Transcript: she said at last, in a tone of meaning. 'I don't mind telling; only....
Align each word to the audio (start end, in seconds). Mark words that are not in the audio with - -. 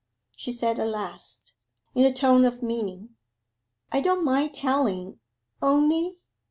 she 0.35 0.51
said 0.51 0.79
at 0.79 0.87
last, 0.87 1.53
in 1.93 2.05
a 2.05 2.11
tone 2.11 2.43
of 2.43 2.63
meaning. 2.63 3.09
'I 3.91 3.99
don't 4.01 4.25
mind 4.25 4.51
telling; 4.55 5.19
only.... 5.61 6.17